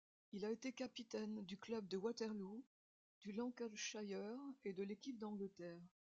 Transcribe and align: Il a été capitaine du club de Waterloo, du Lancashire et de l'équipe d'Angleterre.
Il 0.33 0.45
a 0.45 0.49
été 0.51 0.71
capitaine 0.71 1.45
du 1.45 1.59
club 1.59 1.87
de 1.87 1.95
Waterloo, 1.95 2.63
du 3.19 3.31
Lancashire 3.33 4.35
et 4.65 4.73
de 4.73 4.81
l'équipe 4.81 5.19
d'Angleterre. 5.19 5.77